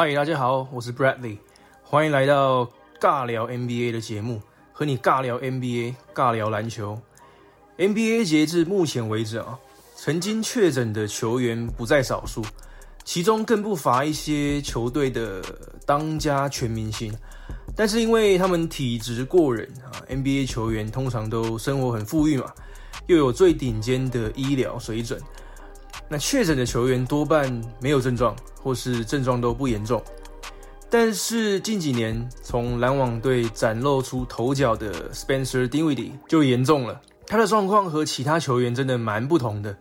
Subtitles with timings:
[0.00, 1.38] 嗨，大家好，我是 Bradley，
[1.82, 4.40] 欢迎来到尬聊 NBA 的节目，
[4.72, 6.96] 和你尬聊 NBA，尬聊篮球。
[7.78, 9.58] NBA 截至目前为止啊，
[9.96, 12.44] 曾经确诊的球员不在少数，
[13.02, 15.42] 其中更不乏一些球队的
[15.84, 17.12] 当家全明星。
[17.74, 22.52] 但是因为他们体质过人啊，NBA 球员通常都生活很富裕嘛，
[23.08, 25.20] 又有最顶尖的医疗水准。
[26.10, 30.02] 那确诊的球员多半没有症状，或是症状都不严重。
[30.90, 39.76] 但是近几年从篮网队崭露出头角的 Spencer Dinwiddie 就严重了，他的状况和其他球员真的蛮不同的。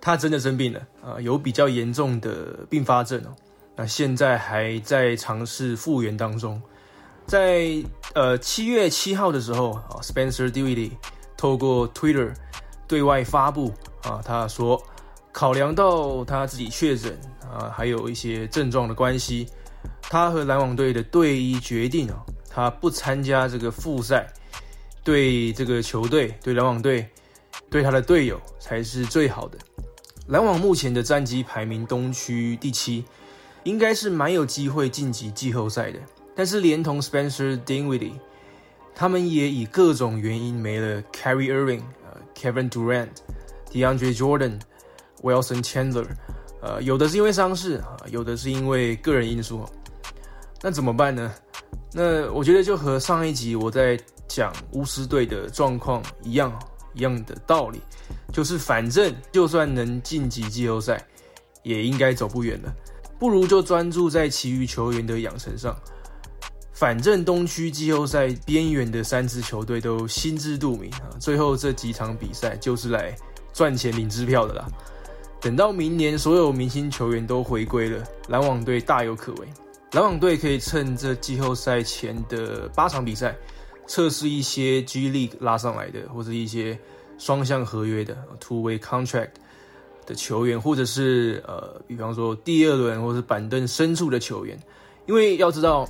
[0.00, 3.36] 他真的生病了啊，有比较严重的并发症哦。
[3.76, 6.58] 那现在还在尝试复原当中。
[7.26, 10.92] 在呃七月七号的时候啊，Spencer Dinwiddie
[11.36, 12.32] 透过 Twitter
[12.86, 14.82] 对外发布啊，他说。
[15.38, 19.46] 考量到他自己确诊啊，还有一些症状的关系，
[20.02, 24.26] 他和篮网队的队医决定啊，他不参加这个复赛，
[25.04, 27.08] 对这个球队、对篮网队、
[27.70, 29.56] 对他的队友才是最好的。
[30.26, 33.04] 篮网目前的战绩排名东区第七，
[33.62, 36.00] 应该是蛮有机会晋级季后赛的。
[36.34, 38.18] 但是连同 Spencer Dinwiddie，
[38.92, 43.10] 他们也以各种原因没了 Carry Irving、呃 Kevin Durant、
[43.70, 44.58] DeAndre Jordan。
[45.22, 46.06] Wilson Chandler，
[46.62, 49.64] 呃，有的是因为伤势，有的是因为个人因素。
[50.60, 51.32] 那怎么办呢？
[51.92, 56.52] 那我觉得就和上一集我在讲巫师队的状况一样，
[56.94, 57.80] 一样的道理，
[58.32, 61.02] 就是反正就算能晋级季后赛，
[61.62, 62.74] 也应该走不远了，
[63.18, 65.76] 不如就专注在其余球员的养成上。
[66.72, 73.14] 反正东区季后赛边缘的三支球队都心知肚明啊，最后这几场比赛就是来
[73.52, 74.68] 赚钱领支票的啦。
[75.40, 79.48] 等到明年所有明星球员都回归了，篮网队大有可为。
[79.92, 83.36] 篮网队可以趁这季后赛前的八场比赛，
[83.86, 86.78] 测试一些 G League 拉上来的，或者一些
[87.18, 89.30] 双向合约的 Two Way Contract
[90.04, 94.58] 的球员，或者是呃，比方说第二轮或是板凳深处的球员。
[95.06, 95.88] 因为要知道，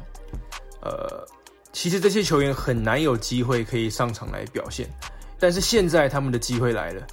[0.80, 1.26] 呃，
[1.72, 4.88] 其实这些球员很难有机会可以上场来表现，
[5.40, 7.04] 但是现在他们的机会来了。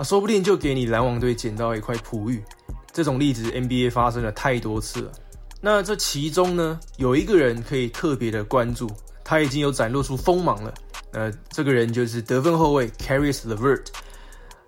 [0.00, 2.42] 啊，说不定就给你篮网队捡到一块璞玉。
[2.90, 5.12] 这种例子 NBA 发生了太多次了。
[5.60, 8.90] 那这其中呢，有一个人可以特别的关注，
[9.22, 10.72] 他已经有展露出锋芒了。
[11.12, 13.88] 呃，这个人就是得分后卫 Caris LeVert，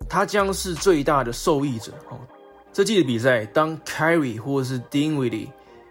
[0.07, 1.93] 他将是最大的受益者。
[2.11, 2.19] 哦，
[2.71, 5.49] 这季的比赛，当 Carry 或是 Dinwiddie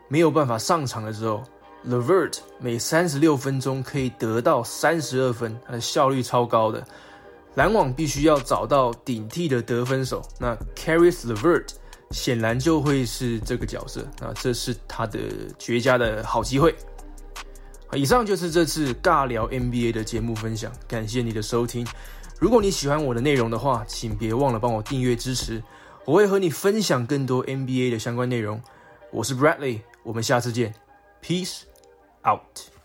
[0.07, 1.41] 没有办法上场的时候
[1.87, 6.85] ，LeVert 每三十六分钟可以得到三十二分，他的效率超高的。
[7.55, 11.67] 篮网必须要找到顶替的得分手，那 Caris LeVert
[12.11, 15.19] 显然就会是这个角色，那这是他的
[15.59, 16.75] 绝佳的好机会。
[17.93, 21.85] 以上就是这次尬聊 NBA 的节目分享，感谢你的收听。
[22.39, 25.61] 如果你喜欢我的内容的话，请别忘了帮我订阅支持，
[26.05, 28.61] 我会和你分享更多 NBA 的相关内容。
[29.11, 30.73] 我是 Bradley，我们下次见
[31.21, 31.63] ，Peace
[32.25, 32.80] out。